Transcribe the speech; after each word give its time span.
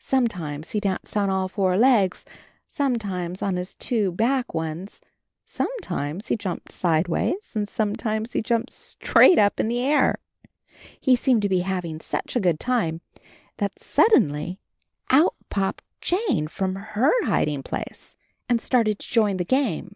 Sometimes 0.00 0.72
he 0.72 0.80
danced 0.80 1.16
on 1.16 1.30
all 1.30 1.46
four 1.46 1.76
legs, 1.76 2.24
sometimes 2.66 3.40
on 3.40 3.54
his 3.54 3.76
two 3.76 4.10
back 4.10 4.52
ones, 4.52 5.00
sometimes 5.44 6.26
he 6.26 6.34
jumped 6.36 6.72
sideways, 6.72 7.52
and 7.54 7.68
sometimes 7.68 8.32
he 8.32 8.42
jumped 8.42 8.72
straight 8.72 9.38
up 9.38 9.60
in 9.60 9.68
the 9.68 9.78
air. 9.78 10.16
He 10.98 11.14
seemed 11.14 11.42
to 11.42 11.48
be 11.48 11.60
having 11.60 12.00
such 12.00 12.34
a 12.34 12.40
good 12.40 12.58
time, 12.58 13.00
that 13.58 13.78
suddenly 13.78 14.58
out 15.08 15.36
popped 15.50 15.84
Jane 16.00 16.18
AND 16.18 16.20
HIS 16.20 16.26
KITTEN 16.26 16.44
TOPSY 16.44 16.44
IS 16.52 16.58
from 16.58 16.74
her 16.74 17.12
hiding 17.26 17.62
place 17.62 18.16
and 18.48 18.60
started 18.60 18.98
to 18.98 19.06
join 19.08 19.36
the 19.36 19.44
game. 19.44 19.94